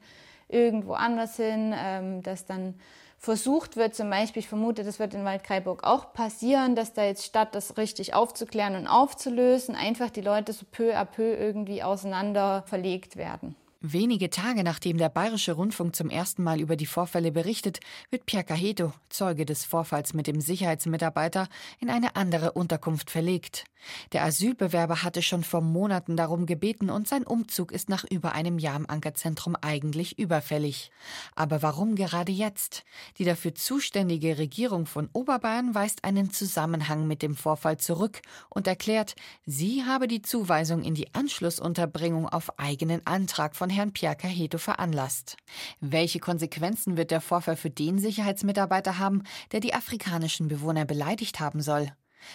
irgendwo 0.54 0.94
anders 0.94 1.36
hin, 1.36 1.74
ähm, 1.76 2.22
dass 2.22 2.46
dann 2.46 2.74
versucht 3.18 3.76
wird, 3.76 3.94
zum 3.94 4.10
Beispiel, 4.10 4.40
ich 4.40 4.48
vermute, 4.48 4.84
das 4.84 4.98
wird 4.98 5.14
in 5.14 5.24
Waldkraiburg 5.24 5.82
auch 5.82 6.12
passieren, 6.12 6.76
dass 6.76 6.92
da 6.92 7.04
jetzt 7.04 7.24
statt 7.24 7.54
das 7.54 7.76
richtig 7.76 8.14
aufzuklären 8.14 8.76
und 8.76 8.86
aufzulösen, 8.86 9.74
einfach 9.74 10.10
die 10.10 10.20
Leute 10.20 10.52
so 10.52 10.66
peu 10.70 10.94
à 10.94 11.04
peu 11.04 11.34
irgendwie 11.34 11.82
auseinander 11.82 12.62
verlegt 12.66 13.16
werden. 13.16 13.56
Wenige 13.86 14.30
Tage 14.30 14.64
nachdem 14.64 14.96
der 14.96 15.10
Bayerische 15.10 15.52
Rundfunk 15.52 15.94
zum 15.94 16.08
ersten 16.08 16.42
Mal 16.42 16.58
über 16.58 16.74
die 16.74 16.86
Vorfälle 16.86 17.30
berichtet, 17.30 17.80
wird 18.08 18.24
Pierre 18.24 18.42
Caheto, 18.42 18.94
Zeuge 19.10 19.44
des 19.44 19.66
Vorfalls 19.66 20.14
mit 20.14 20.26
dem 20.26 20.40
Sicherheitsmitarbeiter, 20.40 21.48
in 21.80 21.90
eine 21.90 22.16
andere 22.16 22.52
Unterkunft 22.52 23.10
verlegt. 23.10 23.66
Der 24.12 24.24
Asylbewerber 24.24 25.02
hatte 25.02 25.22
schon 25.22 25.44
vor 25.44 25.60
Monaten 25.60 26.16
darum 26.16 26.46
gebeten 26.46 26.90
und 26.90 27.08
sein 27.08 27.24
Umzug 27.24 27.72
ist 27.72 27.88
nach 27.88 28.04
über 28.04 28.32
einem 28.32 28.58
Jahr 28.58 28.76
im 28.76 28.88
Ankerzentrum 28.88 29.56
eigentlich 29.60 30.18
überfällig. 30.18 30.90
Aber 31.34 31.62
warum 31.62 31.94
gerade 31.94 32.32
jetzt? 32.32 32.84
Die 33.18 33.24
dafür 33.24 33.54
zuständige 33.54 34.38
Regierung 34.38 34.86
von 34.86 35.08
Oberbayern 35.12 35.74
weist 35.74 36.04
einen 36.04 36.30
Zusammenhang 36.30 37.06
mit 37.06 37.22
dem 37.22 37.36
Vorfall 37.36 37.76
zurück 37.76 38.22
und 38.48 38.66
erklärt, 38.66 39.14
sie 39.44 39.84
habe 39.84 40.08
die 40.08 40.22
Zuweisung 40.22 40.82
in 40.82 40.94
die 40.94 41.14
Anschlussunterbringung 41.14 42.28
auf 42.28 42.58
eigenen 42.58 43.06
Antrag 43.06 43.56
von 43.56 43.70
Herrn 43.74 43.92
Pierre 43.92 44.16
Caheto 44.16 44.58
veranlasst. 44.58 45.36
Welche 45.80 46.20
Konsequenzen 46.20 46.96
wird 46.96 47.10
der 47.10 47.20
Vorfall 47.20 47.56
für 47.56 47.70
den 47.70 47.98
Sicherheitsmitarbeiter 47.98 48.98
haben, 48.98 49.24
der 49.52 49.60
die 49.60 49.74
afrikanischen 49.74 50.48
Bewohner 50.48 50.84
beleidigt 50.84 51.40
haben 51.40 51.60
soll? 51.60 51.92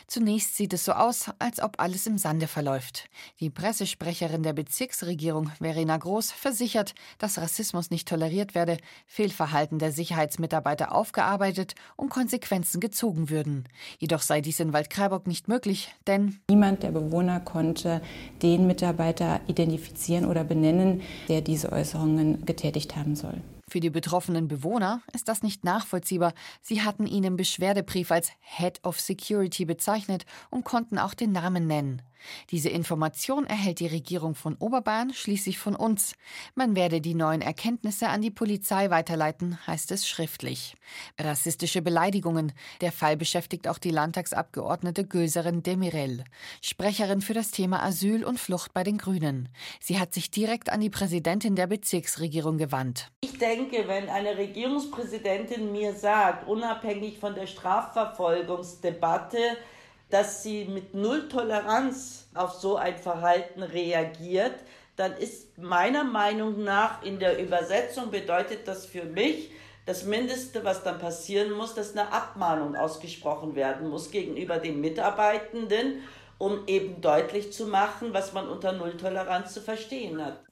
Zunächst 0.07 0.55
sieht 0.55 0.73
es 0.73 0.85
so 0.85 0.93
aus, 0.93 1.31
als 1.39 1.61
ob 1.61 1.79
alles 1.79 2.07
im 2.07 2.17
Sande 2.17 2.47
verläuft. 2.47 3.09
Die 3.39 3.49
Pressesprecherin 3.49 4.43
der 4.43 4.53
Bezirksregierung, 4.53 5.51
Verena 5.59 5.97
Groß, 5.97 6.31
versichert, 6.31 6.95
dass 7.17 7.37
Rassismus 7.37 7.89
nicht 7.89 8.07
toleriert 8.07 8.55
werde, 8.55 8.77
Fehlverhalten 9.05 9.79
der 9.79 9.91
Sicherheitsmitarbeiter 9.91 10.93
aufgearbeitet 10.93 11.75
und 11.95 12.09
Konsequenzen 12.09 12.79
gezogen 12.79 13.29
würden. 13.29 13.67
Jedoch 13.97 14.21
sei 14.21 14.41
dies 14.41 14.59
in 14.59 14.73
Waldkraiburg 14.73 15.27
nicht 15.27 15.47
möglich, 15.47 15.93
denn 16.07 16.39
niemand 16.49 16.83
der 16.83 16.91
Bewohner 16.91 17.39
konnte 17.39 18.01
den 18.41 18.67
Mitarbeiter 18.67 19.41
identifizieren 19.47 20.25
oder 20.25 20.43
benennen, 20.43 21.01
der 21.27 21.41
diese 21.41 21.71
Äußerungen 21.71 22.45
getätigt 22.45 22.95
haben 22.95 23.15
soll. 23.15 23.41
Für 23.69 23.79
die 23.79 23.91
betroffenen 23.91 24.47
Bewohner 24.47 25.01
ist 25.13 25.27
das 25.27 25.43
nicht 25.43 25.63
nachvollziehbar. 25.63 26.33
Sie 26.61 26.81
hatten 26.81 27.05
ihn 27.05 27.23
im 27.23 27.35
Beschwerdebrief 27.35 28.11
als 28.11 28.31
Head 28.39 28.79
of 28.83 28.99
Security 28.99 29.65
bezeichnet 29.65 30.25
und 30.49 30.65
konnten 30.65 30.97
auch 30.97 31.13
den 31.13 31.31
Namen 31.31 31.67
nennen. 31.67 32.01
Diese 32.51 32.69
Information 32.69 33.45
erhält 33.45 33.79
die 33.79 33.87
Regierung 33.87 34.35
von 34.35 34.55
Oberbayern 34.55 35.13
schließlich 35.13 35.59
von 35.59 35.75
uns. 35.75 36.13
Man 36.55 36.75
werde 36.75 37.01
die 37.01 37.15
neuen 37.15 37.41
Erkenntnisse 37.41 38.09
an 38.09 38.21
die 38.21 38.31
Polizei 38.31 38.89
weiterleiten, 38.89 39.57
heißt 39.67 39.91
es 39.91 40.07
schriftlich. 40.07 40.75
Rassistische 41.19 41.81
Beleidigungen. 41.81 42.53
Der 42.81 42.91
Fall 42.91 43.17
beschäftigt 43.17 43.67
auch 43.67 43.77
die 43.77 43.91
Landtagsabgeordnete 43.91 45.05
Göserin 45.05 45.63
Demirel, 45.63 46.23
Sprecherin 46.61 47.21
für 47.21 47.33
das 47.33 47.51
Thema 47.51 47.83
Asyl 47.83 48.23
und 48.23 48.39
Flucht 48.39 48.73
bei 48.73 48.83
den 48.83 48.97
Grünen. 48.97 49.49
Sie 49.79 49.99
hat 49.99 50.13
sich 50.13 50.31
direkt 50.31 50.69
an 50.69 50.81
die 50.81 50.89
Präsidentin 50.89 51.55
der 51.55 51.67
Bezirksregierung 51.67 52.57
gewandt. 52.57 53.11
Ich 53.21 53.37
denke, 53.37 53.87
wenn 53.87 54.09
eine 54.09 54.37
Regierungspräsidentin 54.37 55.71
mir 55.71 55.93
sagt, 55.93 56.47
unabhängig 56.47 57.19
von 57.19 57.35
der 57.35 57.47
Strafverfolgungsdebatte, 57.47 59.37
dass 60.09 60.43
sie 60.43 60.65
mit 60.65 60.93
Null 60.93 61.29
Toleranz 61.29 62.29
auf 62.33 62.53
so 62.53 62.77
ein 62.77 62.97
Verhalten 62.97 63.63
reagiert, 63.63 64.55
dann 64.95 65.13
ist 65.13 65.57
meiner 65.57 66.03
Meinung 66.03 66.63
nach 66.63 67.03
in 67.03 67.19
der 67.19 67.41
Übersetzung 67.41 68.11
bedeutet 68.11 68.67
das 68.67 68.85
für 68.85 69.05
mich, 69.05 69.51
das 69.85 70.03
Mindeste, 70.03 70.63
was 70.63 70.83
dann 70.83 70.99
passieren 70.99 71.51
muss, 71.51 71.73
dass 71.73 71.95
eine 71.95 72.11
Abmahnung 72.11 72.75
ausgesprochen 72.75 73.55
werden 73.55 73.89
muss 73.89 74.11
gegenüber 74.11 74.57
den 74.57 74.81
Mitarbeitenden, 74.81 76.03
um 76.37 76.67
eben 76.67 77.01
deutlich 77.01 77.53
zu 77.53 77.65
machen, 77.65 78.13
was 78.13 78.33
man 78.33 78.47
unter 78.47 78.71
Nulltoleranz 78.71 79.53
zu 79.53 79.61
verstehen 79.61 80.23
hat. 80.23 80.43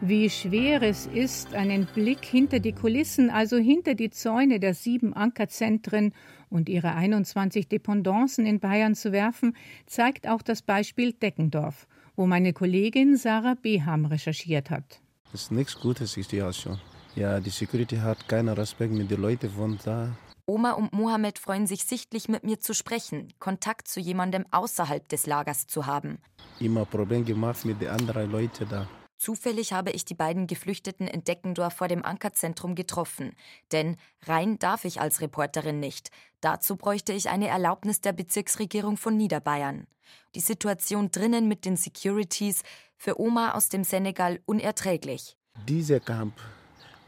Wie 0.00 0.28
schwer 0.28 0.82
es 0.82 1.06
ist, 1.06 1.54
einen 1.54 1.86
Blick 1.86 2.24
hinter 2.24 2.60
die 2.60 2.74
Kulissen, 2.74 3.30
also 3.30 3.56
hinter 3.56 3.94
die 3.94 4.10
Zäune 4.10 4.60
der 4.60 4.74
sieben 4.74 5.14
Ankerzentren 5.14 6.12
und 6.54 6.68
ihre 6.68 6.94
21 6.94 7.68
Dependancen 7.68 8.46
in 8.46 8.60
Bayern 8.60 8.94
zu 8.94 9.12
werfen, 9.12 9.56
zeigt 9.86 10.28
auch 10.28 10.40
das 10.40 10.62
Beispiel 10.62 11.12
Deckendorf, 11.12 11.86
wo 12.16 12.26
meine 12.26 12.52
Kollegin 12.52 13.16
Sarah 13.16 13.56
Beham 13.60 14.06
recherchiert 14.06 14.70
hat. 14.70 15.00
Das 15.32 15.42
ist 15.42 15.52
nichts 15.52 15.78
Gutes, 15.78 16.16
ist 16.16 16.32
die 16.32 16.42
schon. 16.52 16.80
Ja, 17.16 17.40
die 17.40 17.50
Security 17.50 17.96
hat 17.96 18.28
keinen 18.28 18.54
Respekt 18.54 18.92
mit 18.92 19.10
den 19.10 19.20
Leuten 19.20 19.50
von 19.50 19.78
da. 19.84 20.16
Oma 20.46 20.72
und 20.72 20.92
Mohammed 20.92 21.38
freuen 21.38 21.66
sich 21.66 21.84
sichtlich, 21.84 22.28
mit 22.28 22.44
mir 22.44 22.60
zu 22.60 22.74
sprechen, 22.74 23.32
Kontakt 23.38 23.88
zu 23.88 23.98
jemandem 23.98 24.44
außerhalb 24.50 25.08
des 25.08 25.26
Lagers 25.26 25.66
zu 25.66 25.86
haben. 25.86 26.18
Immer 26.60 26.84
Probleme 26.84 27.24
gemacht 27.24 27.64
mit 27.64 27.80
den 27.80 27.88
anderen 27.88 28.30
Leuten 28.30 28.68
da. 28.68 28.86
Zufällig 29.24 29.72
habe 29.72 29.90
ich 29.90 30.04
die 30.04 30.12
beiden 30.12 30.46
Geflüchteten 30.46 31.08
in 31.08 31.24
Deckendorf 31.24 31.72
vor 31.72 31.88
dem 31.88 32.04
Ankerzentrum 32.04 32.74
getroffen. 32.74 33.32
Denn 33.72 33.96
rein 34.26 34.58
darf 34.58 34.84
ich 34.84 35.00
als 35.00 35.22
Reporterin 35.22 35.80
nicht. 35.80 36.10
Dazu 36.42 36.76
bräuchte 36.76 37.14
ich 37.14 37.30
eine 37.30 37.48
Erlaubnis 37.48 38.02
der 38.02 38.12
Bezirksregierung 38.12 38.98
von 38.98 39.16
Niederbayern. 39.16 39.86
Die 40.34 40.40
Situation 40.40 41.10
drinnen 41.10 41.48
mit 41.48 41.64
den 41.64 41.78
Securities 41.78 42.64
für 42.98 43.18
Oma 43.18 43.52
aus 43.52 43.70
dem 43.70 43.82
Senegal 43.82 44.40
unerträglich. 44.44 45.38
Dieser 45.66 46.00
Kampf, 46.00 46.34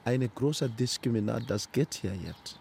eine 0.03 0.27
große 0.27 0.71
Diskriminat, 0.71 1.43
das 1.49 1.71
geht 1.71 1.93
hier 1.93 2.15
jetzt. 2.15 2.59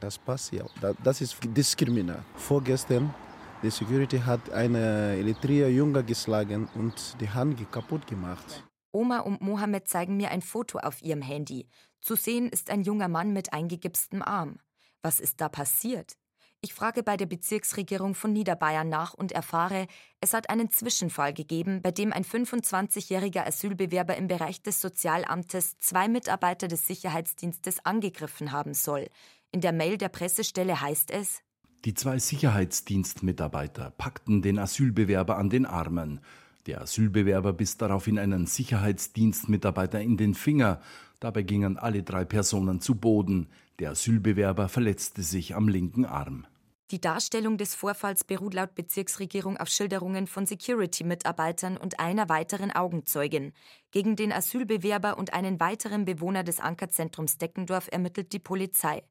Das 0.00 0.18
passt 0.18 0.52
ja. 0.52 0.66
Das 1.02 1.22
ist 1.22 1.38
Diskriminat. 1.56 2.22
Vorgestern 2.34 3.14
die 3.62 3.70
Security 3.70 4.18
hat 4.18 4.52
eine 4.52 5.16
Eritreer 5.16 5.70
Junge 5.70 6.04
geschlagen 6.04 6.68
und 6.74 7.16
die 7.20 7.28
Hand 7.30 7.56
kaputt 7.72 8.06
gemacht. 8.06 8.67
Oma 8.92 9.20
und 9.20 9.40
Mohammed 9.40 9.88
zeigen 9.88 10.16
mir 10.16 10.30
ein 10.30 10.42
Foto 10.42 10.78
auf 10.78 11.02
ihrem 11.02 11.22
Handy. 11.22 11.68
Zu 12.00 12.16
sehen 12.16 12.48
ist 12.48 12.70
ein 12.70 12.82
junger 12.82 13.08
Mann 13.08 13.32
mit 13.32 13.52
eingegipstem 13.52 14.22
Arm. 14.22 14.58
Was 15.02 15.20
ist 15.20 15.40
da 15.40 15.48
passiert? 15.48 16.16
Ich 16.60 16.74
frage 16.74 17.04
bei 17.04 17.16
der 17.16 17.26
Bezirksregierung 17.26 18.16
von 18.16 18.32
Niederbayern 18.32 18.88
nach 18.88 19.14
und 19.14 19.30
erfahre, 19.30 19.86
es 20.20 20.34
hat 20.34 20.50
einen 20.50 20.72
Zwischenfall 20.72 21.32
gegeben, 21.32 21.82
bei 21.82 21.92
dem 21.92 22.12
ein 22.12 22.24
25-jähriger 22.24 23.46
Asylbewerber 23.46 24.16
im 24.16 24.26
Bereich 24.26 24.60
des 24.60 24.80
Sozialamtes 24.80 25.78
zwei 25.78 26.08
Mitarbeiter 26.08 26.66
des 26.66 26.84
Sicherheitsdienstes 26.88 27.84
angegriffen 27.84 28.50
haben 28.50 28.74
soll. 28.74 29.06
In 29.52 29.60
der 29.60 29.72
Mail 29.72 29.98
der 29.98 30.08
Pressestelle 30.08 30.80
heißt 30.80 31.12
es, 31.12 31.42
die 31.84 31.94
zwei 31.94 32.18
Sicherheitsdienstmitarbeiter 32.18 33.92
packten 33.92 34.42
den 34.42 34.58
Asylbewerber 34.58 35.38
an 35.38 35.48
den 35.48 35.64
Armen. 35.64 36.20
Der 36.68 36.82
Asylbewerber 36.82 37.54
biss 37.54 37.78
daraufhin 37.78 38.18
einen 38.18 38.44
Sicherheitsdienstmitarbeiter 38.44 40.02
in 40.02 40.18
den 40.18 40.34
Finger. 40.34 40.82
Dabei 41.18 41.40
gingen 41.40 41.78
alle 41.78 42.02
drei 42.02 42.26
Personen 42.26 42.82
zu 42.82 42.94
Boden. 42.94 43.48
Der 43.78 43.92
Asylbewerber 43.92 44.68
verletzte 44.68 45.22
sich 45.22 45.54
am 45.54 45.68
linken 45.68 46.04
Arm. 46.04 46.46
Die 46.90 47.00
Darstellung 47.00 47.56
des 47.56 47.74
Vorfalls 47.74 48.22
beruht 48.22 48.52
laut 48.52 48.74
Bezirksregierung 48.74 49.56
auf 49.56 49.68
Schilderungen 49.68 50.26
von 50.26 50.44
Security-Mitarbeitern 50.44 51.78
und 51.78 52.00
einer 52.00 52.28
weiteren 52.28 52.70
Augenzeugin. 52.70 53.52
Gegen 53.90 54.14
den 54.14 54.30
Asylbewerber 54.30 55.16
und 55.16 55.32
einen 55.32 55.60
weiteren 55.60 56.04
Bewohner 56.04 56.44
des 56.44 56.60
Ankerzentrums 56.60 57.38
Deckendorf 57.38 57.88
ermittelt 57.90 58.34
die 58.34 58.40
Polizei. 58.40 59.02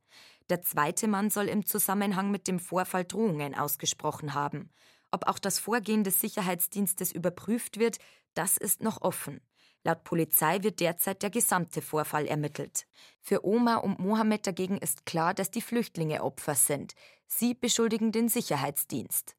Der 0.52 0.62
zweite 0.62 1.08
Mann 1.08 1.32
soll 1.32 1.46
im 1.46 1.66
Zusammenhang 1.66 2.30
mit 2.30 2.48
dem 2.48 2.60
Vorfall 2.60 3.04
Drohungen 3.04 3.56
ausgesprochen 3.56 4.36
haben. 4.36 4.70
Ob 5.12 5.28
auch 5.28 5.40
das 5.40 5.60
Vorgehen 5.60 6.04
des 6.04 6.20
Sicherheitsdienstes 6.20 7.12
überprüft 7.12 7.80
wird, 7.80 7.98
das 8.34 8.58
ist 8.58 8.82
noch 8.82 9.02
offen. 9.02 9.42
Laut 9.84 10.04
Polizei 10.04 10.64
wird 10.64 10.80
derzeit 10.80 11.24
der 11.24 11.30
gesamte 11.30 11.82
Vorfall 11.82 12.26
ermittelt. 12.26 12.88
Für 13.22 13.46
Oma 13.46 13.78
und 13.78 14.00
Mohammed 14.00 14.46
dagegen 14.46 14.78
ist 14.78 15.06
klar, 15.06 15.34
dass 15.34 15.50
die 15.50 15.62
Flüchtlinge 15.62 16.24
Opfer 16.24 16.56
sind. 16.56 16.94
Sie 17.26 17.54
beschuldigen 17.54 18.12
den 18.12 18.28
Sicherheitsdienst. 18.28 19.36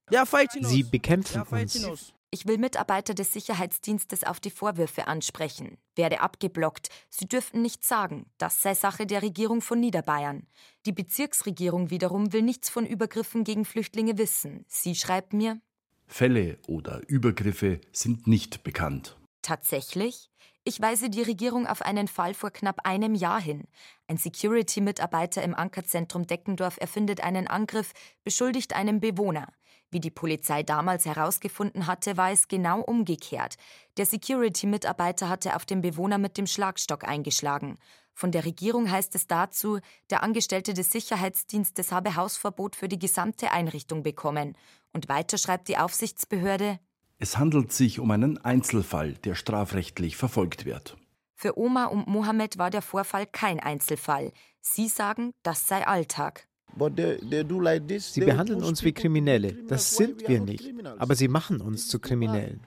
Sie 0.63 0.83
bekämpfen 0.85 1.43
uns. 1.43 2.15
Ich 2.31 2.47
will 2.47 2.59
Mitarbeiter 2.59 3.15
des 3.15 3.33
Sicherheitsdienstes 3.33 4.23
auf 4.23 4.39
die 4.39 4.51
Vorwürfe 4.51 5.07
ansprechen. 5.07 5.79
Werde 5.95 6.21
abgeblockt. 6.21 6.91
Sie 7.09 7.27
dürften 7.27 7.63
nichts 7.63 7.89
sagen. 7.89 8.27
Das 8.37 8.61
sei 8.61 8.75
Sache 8.75 9.07
der 9.07 9.23
Regierung 9.23 9.63
von 9.63 9.81
Niederbayern. 9.81 10.47
Die 10.85 10.93
Bezirksregierung 10.93 11.89
wiederum 11.89 12.33
will 12.35 12.43
nichts 12.43 12.69
von 12.69 12.85
Übergriffen 12.85 13.45
gegen 13.45 13.65
Flüchtlinge 13.65 14.19
wissen. 14.19 14.67
Sie 14.69 14.95
schreibt 14.95 15.33
mir: 15.33 15.59
Fälle 16.07 16.59
oder 16.67 17.01
Übergriffe 17.09 17.81
sind 17.93 18.27
nicht 18.27 18.63
bekannt. 18.63 19.17
Tatsächlich? 19.41 20.31
Ich 20.65 20.83
weise 20.83 21.09
die 21.09 21.23
Regierung 21.23 21.67
auf 21.67 21.81
einen 21.81 22.09
Fall 22.09 22.35
vor 22.35 22.51
knapp 22.51 22.87
einem 22.87 23.15
Jahr 23.15 23.41
hin. 23.41 23.67
Ein 24.07 24.19
Security-Mitarbeiter 24.19 25.43
im 25.43 25.55
Ankerzentrum 25.55 26.27
Deckendorf 26.27 26.77
erfindet 26.79 27.23
einen 27.23 27.47
Angriff, 27.47 27.93
beschuldigt 28.23 28.75
einen 28.75 29.01
Bewohner. 29.01 29.49
Wie 29.91 30.01
die 30.01 30.11
Polizei 30.11 30.63
damals 30.63 31.07
herausgefunden 31.07 31.87
hatte, 31.87 32.17
war 32.17 32.31
es 32.31 32.49
genau 32.49 32.81
umgekehrt. 32.81 33.57
Der 33.97 34.05
Security-Mitarbeiter 34.07 35.29
hatte 35.29 35.57
auf 35.57 35.65
den 35.65 35.81
Bewohner 35.81 36.19
mit 36.19 36.37
dem 36.37 36.47
Schlagstock 36.47 37.05
eingeschlagen. 37.05 37.79
Von 38.13 38.33
der 38.33 38.45
Regierung 38.45 38.91
heißt 38.91 39.15
es 39.15 39.27
dazu, 39.27 39.79
der 40.11 40.23
Angestellte 40.23 40.75
des 40.75 40.91
Sicherheitsdienstes 40.91 41.93
habe 41.93 42.17
Hausverbot 42.17 42.77
für 42.77 42.89
die 42.89 42.99
gesamte 42.99 43.53
Einrichtung 43.53 44.03
bekommen. 44.03 44.57
Und 44.93 45.09
weiter 45.09 45.39
schreibt 45.39 45.69
die 45.69 45.79
Aufsichtsbehörde, 45.79 46.79
es 47.21 47.37
handelt 47.37 47.73
sich 47.73 47.99
um 47.99 48.13
einen 48.13 48.39
Einzelfall, 48.39 49.15
der 49.15 49.35
strafrechtlich 49.35 50.17
verfolgt 50.17 50.65
wird. 50.65 50.97
Für 51.35 51.59
Oma 51.59 51.87
und 51.87 52.07
Mohammed 52.07 52.59
war 52.59 52.71
der 52.71 52.83
Vorfall 52.83 53.27
kein 53.27 53.59
Einzelfall. 53.59 54.33
Sie 54.61 54.89
sagen, 54.89 55.33
das 55.43 55.67
sei 55.67 55.87
Alltag. 55.87 56.47
Sie 56.77 58.21
behandeln 58.21 58.63
uns 58.63 58.85
wie 58.85 58.93
Kriminelle. 58.93 59.53
Das 59.53 59.97
sind 59.97 60.29
wir 60.29 60.41
nicht. 60.41 60.73
Aber 60.99 61.15
sie 61.15 61.29
machen 61.29 61.61
uns 61.61 61.89
zu 61.89 61.99
Kriminellen. 61.99 62.61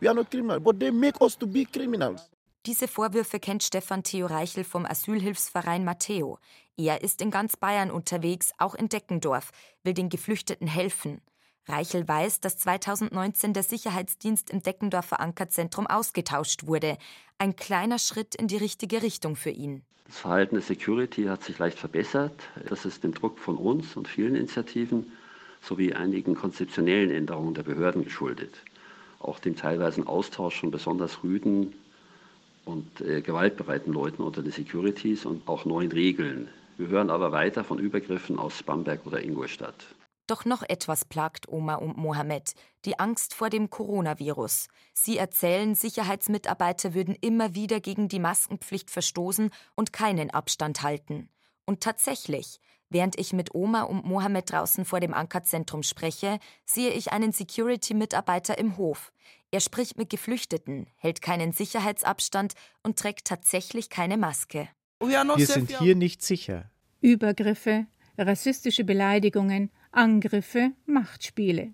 Diese 2.65 2.87
Vorwürfe 2.87 3.39
kennt 3.39 3.63
Stefan 3.63 4.03
Theo 4.03 4.27
Reichel 4.27 4.63
vom 4.63 4.85
Asylhilfsverein 4.85 5.83
Matteo. 5.83 6.37
Er 6.77 7.01
ist 7.01 7.21
in 7.21 7.31
ganz 7.31 7.57
Bayern 7.57 7.89
unterwegs, 7.89 8.51
auch 8.57 8.75
in 8.75 8.87
Deckendorf, 8.87 9.51
will 9.83 9.93
den 9.93 10.09
Geflüchteten 10.09 10.67
helfen. 10.67 11.21
Reichel 11.67 12.07
weiß, 12.07 12.41
dass 12.41 12.57
2019 12.57 13.53
der 13.53 13.63
Sicherheitsdienst 13.63 14.49
im 14.49 14.61
Deckendorfer 14.63 15.19
Ankerzentrum 15.19 15.87
ausgetauscht 15.87 16.65
wurde. 16.65 16.97
Ein 17.37 17.55
kleiner 17.55 17.99
Schritt 17.99 18.35
in 18.35 18.47
die 18.47 18.57
richtige 18.57 19.01
Richtung 19.01 19.35
für 19.35 19.51
ihn. 19.51 19.83
Das 20.07 20.19
Verhalten 20.19 20.55
der 20.55 20.63
Security 20.63 21.25
hat 21.25 21.43
sich 21.43 21.57
leicht 21.57 21.79
verbessert. 21.79 22.33
Das 22.67 22.85
ist 22.85 23.03
dem 23.03 23.13
Druck 23.13 23.39
von 23.39 23.55
uns 23.55 23.95
und 23.95 24.07
vielen 24.07 24.35
Initiativen 24.35 25.11
sowie 25.61 25.93
einigen 25.93 26.35
konzeptionellen 26.35 27.11
Änderungen 27.11 27.53
der 27.53 27.63
Behörden 27.63 28.03
geschuldet. 28.03 28.55
Auch 29.19 29.39
dem 29.39 29.55
teilweisen 29.55 30.07
Austausch 30.07 30.59
von 30.59 30.71
besonders 30.71 31.23
rüden 31.23 31.73
und 32.65 33.01
äh, 33.01 33.21
gewaltbereiten 33.21 33.93
Leuten 33.93 34.23
unter 34.23 34.41
den 34.41 34.51
Securities 34.51 35.25
und 35.25 35.47
auch 35.47 35.65
neuen 35.65 35.91
Regeln. 35.91 36.49
Wir 36.77 36.87
hören 36.87 37.09
aber 37.09 37.31
weiter 37.31 37.63
von 37.63 37.79
Übergriffen 37.79 38.39
aus 38.39 38.63
Bamberg 38.63 39.05
oder 39.05 39.23
Ingolstadt. 39.23 39.85
Doch 40.31 40.45
noch 40.45 40.63
etwas 40.63 41.03
plagt 41.03 41.49
Oma 41.49 41.75
und 41.75 41.97
Mohammed, 41.97 42.53
die 42.85 42.97
Angst 42.97 43.33
vor 43.33 43.49
dem 43.49 43.69
Coronavirus. 43.69 44.69
Sie 44.93 45.17
erzählen, 45.17 45.75
Sicherheitsmitarbeiter 45.75 46.93
würden 46.93 47.17
immer 47.19 47.53
wieder 47.53 47.81
gegen 47.81 48.07
die 48.07 48.19
Maskenpflicht 48.19 48.89
verstoßen 48.89 49.49
und 49.75 49.91
keinen 49.91 50.29
Abstand 50.29 50.83
halten. 50.83 51.27
Und 51.65 51.81
tatsächlich, 51.81 52.61
während 52.89 53.19
ich 53.19 53.33
mit 53.33 53.53
Oma 53.53 53.81
und 53.81 54.05
Mohammed 54.05 54.53
draußen 54.53 54.85
vor 54.85 55.01
dem 55.01 55.13
Ankerzentrum 55.13 55.83
spreche, 55.83 56.39
sehe 56.63 56.91
ich 56.91 57.11
einen 57.11 57.33
Security-Mitarbeiter 57.33 58.57
im 58.57 58.77
Hof. 58.77 59.11
Er 59.51 59.59
spricht 59.59 59.97
mit 59.97 60.09
Geflüchteten, 60.09 60.87
hält 60.95 61.21
keinen 61.21 61.51
Sicherheitsabstand 61.51 62.53
und 62.83 62.97
trägt 62.97 63.27
tatsächlich 63.27 63.89
keine 63.89 64.15
Maske. 64.15 64.69
Wir 65.01 65.45
sind 65.45 65.77
hier 65.79 65.97
nicht 65.97 66.21
sicher. 66.23 66.71
Übergriffe, 67.01 67.85
rassistische 68.17 68.85
Beleidigungen, 68.85 69.71
Angriffe, 69.91 70.71
Machtspiele. 70.85 71.73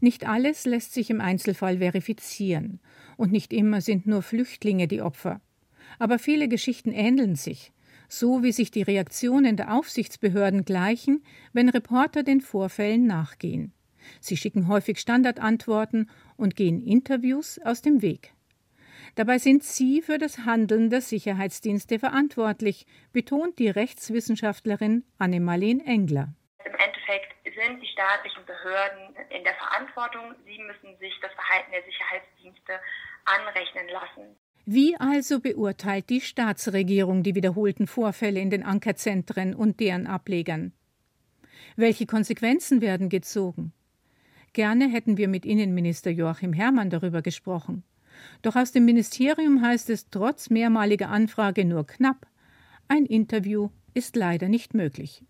Nicht 0.00 0.28
alles 0.28 0.66
lässt 0.66 0.92
sich 0.92 1.08
im 1.10 1.20
Einzelfall 1.20 1.78
verifizieren, 1.78 2.80
und 3.16 3.32
nicht 3.32 3.52
immer 3.52 3.80
sind 3.80 4.06
nur 4.06 4.22
Flüchtlinge 4.22 4.88
die 4.88 5.00
Opfer. 5.00 5.40
Aber 5.98 6.18
viele 6.18 6.48
Geschichten 6.48 6.92
ähneln 6.92 7.34
sich, 7.34 7.72
so 8.08 8.42
wie 8.42 8.52
sich 8.52 8.70
die 8.70 8.82
Reaktionen 8.82 9.56
der 9.56 9.72
Aufsichtsbehörden 9.72 10.64
gleichen, 10.64 11.22
wenn 11.52 11.68
Reporter 11.68 12.22
den 12.22 12.40
Vorfällen 12.40 13.06
nachgehen. 13.06 13.72
Sie 14.20 14.36
schicken 14.36 14.68
häufig 14.68 14.98
Standardantworten 14.98 16.10
und 16.36 16.56
gehen 16.56 16.80
Interviews 16.82 17.58
aus 17.64 17.82
dem 17.82 18.02
Weg. 18.02 18.32
Dabei 19.14 19.38
sind 19.38 19.64
sie 19.64 20.02
für 20.02 20.18
das 20.18 20.40
Handeln 20.40 20.90
der 20.90 21.00
Sicherheitsdienste 21.00 21.98
verantwortlich, 21.98 22.86
betont 23.12 23.58
die 23.58 23.70
Rechtswissenschaftlerin 23.70 25.04
Annemalene 25.16 25.84
Engler. 25.86 26.34
Sind 27.66 27.82
die 27.82 27.86
staatlichen 27.88 28.44
Behörden 28.46 29.16
in 29.30 29.42
der 29.42 29.54
Verantwortung. 29.54 30.34
Sie 30.44 30.58
müssen 30.62 30.96
sich 31.00 31.12
das 31.20 31.32
Verhalten 31.32 31.72
der 31.72 31.82
Sicherheitsdienste 31.82 32.78
anrechnen 33.24 33.88
lassen. 33.88 34.36
Wie 34.66 34.96
also 34.96 35.40
beurteilt 35.40 36.08
die 36.10 36.20
Staatsregierung 36.20 37.24
die 37.24 37.34
wiederholten 37.34 37.88
Vorfälle 37.88 38.38
in 38.38 38.50
den 38.50 38.62
Ankerzentren 38.62 39.54
und 39.54 39.80
deren 39.80 40.06
Ablegern? 40.06 40.74
Welche 41.74 42.06
Konsequenzen 42.06 42.80
werden 42.80 43.08
gezogen? 43.08 43.72
Gerne 44.52 44.88
hätten 44.88 45.16
wir 45.16 45.26
mit 45.26 45.44
Innenminister 45.44 46.10
Joachim 46.10 46.52
Herrmann 46.52 46.90
darüber 46.90 47.20
gesprochen. 47.20 47.82
Doch 48.42 48.54
aus 48.54 48.70
dem 48.70 48.84
Ministerium 48.84 49.60
heißt 49.60 49.90
es 49.90 50.08
trotz 50.08 50.50
mehrmaliger 50.50 51.08
Anfrage 51.08 51.64
nur 51.64 51.84
knapp. 51.84 52.28
Ein 52.86 53.06
Interview 53.06 53.70
ist 53.92 54.14
leider 54.14 54.48
nicht 54.48 54.72
möglich. 54.72 55.24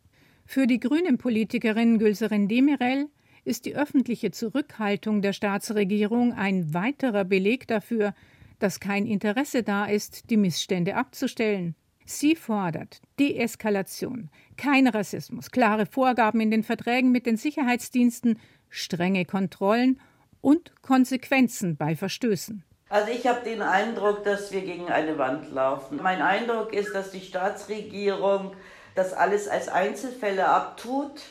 Für 0.49 0.69
die 0.69 0.79
Grünen-Politikerin 0.79 1.99
Gülserin 1.99 2.47
Demirel 2.47 3.09
ist 3.45 3.67
die 3.67 3.75
öffentliche 3.75 4.31
Zurückhaltung 4.31 5.21
der 5.21 5.33
Staatsregierung 5.33 6.33
ein 6.33 6.73
weiterer 6.73 7.25
Beleg 7.25 7.67
dafür, 7.67 8.15
dass 8.61 8.81
kein 8.81 9.07
Interesse 9.07 9.65
da 9.65 9.87
ist, 9.87 10.31
die 10.31 10.37
Missstände 10.37 10.95
abzustellen. 10.95 11.75
Sie 12.05 12.37
fordert 12.37 13.03
Deeskalation, 13.19 14.31
kein 14.57 14.87
Rassismus, 14.87 15.51
klare 15.51 15.85
Vorgaben 15.85 16.41
in 16.41 16.53
den 16.53 16.63
Verträgen 16.63 17.11
mit 17.11 17.27
den 17.27 17.37
Sicherheitsdiensten, 17.37 18.39
strenge 18.71 19.25
Kontrollen 19.25 20.01
und 20.41 20.81
Konsequenzen 20.81 21.77
bei 21.77 21.97
Verstößen. 21.97 22.63
Also 22.89 23.11
ich 23.11 23.27
habe 23.27 23.43
den 23.45 23.63
Eindruck, 23.63 24.23
dass 24.23 24.53
wir 24.53 24.61
gegen 24.61 24.87
eine 24.87 25.19
Wand 25.19 25.51
laufen. 25.51 25.99
Mein 26.01 26.23
Eindruck 26.23 26.73
ist, 26.73 26.95
dass 26.95 27.11
die 27.11 27.21
Staatsregierung 27.21 28.53
das 28.97 29.13
alles 29.13 29.47
als 29.47 29.69
Einzelfälle 29.69 30.49
abtut, 30.49 31.23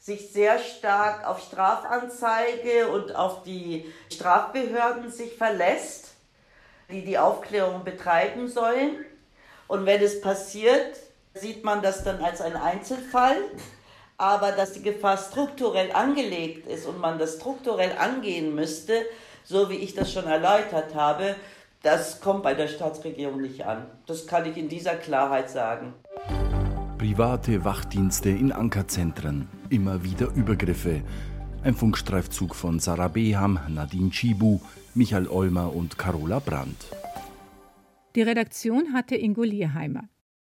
sich 0.00 0.30
sehr 0.32 0.58
stark 0.58 1.26
auf 1.26 1.40
Strafanzeige 1.40 2.88
und 2.88 3.14
auf 3.14 3.42
die 3.42 3.92
Strafbehörden 4.12 5.10
sich 5.10 5.36
verlässt, 5.36 6.12
die 6.90 7.04
die 7.04 7.18
Aufklärung 7.18 7.84
betreiben 7.84 8.48
sollen. 8.48 9.04
Und 9.66 9.86
wenn 9.86 10.02
es 10.02 10.20
passiert, 10.20 10.98
sieht 11.34 11.64
man 11.64 11.82
das 11.82 12.04
dann 12.04 12.22
als 12.22 12.40
ein 12.40 12.56
Einzelfall. 12.56 13.36
Aber 14.16 14.50
dass 14.50 14.72
die 14.72 14.82
Gefahr 14.82 15.16
strukturell 15.16 15.92
angelegt 15.92 16.66
ist 16.66 16.86
und 16.86 16.98
man 16.98 17.18
das 17.18 17.36
strukturell 17.36 17.92
angehen 17.96 18.54
müsste, 18.54 19.04
so 19.44 19.70
wie 19.70 19.76
ich 19.76 19.94
das 19.94 20.12
schon 20.12 20.26
erläutert 20.26 20.94
habe, 20.96 21.36
das 21.82 22.20
kommt 22.20 22.42
bei 22.42 22.54
der 22.54 22.66
Staatsregierung 22.66 23.40
nicht 23.40 23.64
an. 23.64 23.86
Das 24.06 24.26
kann 24.26 24.44
ich 24.46 24.56
in 24.56 24.68
dieser 24.68 24.96
Klarheit 24.96 25.48
sagen. 25.48 25.94
Private 26.98 27.64
Wachdienste 27.64 28.28
in 28.28 28.50
Ankerzentren, 28.50 29.46
immer 29.70 30.02
wieder 30.02 30.34
Übergriffe. 30.34 31.04
Ein 31.62 31.76
Funkstreifzug 31.76 32.56
von 32.56 32.80
Sarah 32.80 33.06
Beham, 33.06 33.60
Nadine 33.68 34.10
Chibu, 34.10 34.58
Michael 34.96 35.28
Olmer 35.28 35.72
und 35.72 35.96
Carola 35.96 36.40
Brandt. 36.40 36.88
Die 38.16 38.22
Redaktion 38.22 38.92
hatte 38.94 39.14
Ingo 39.14 39.44
Lierheimer. 39.44 40.08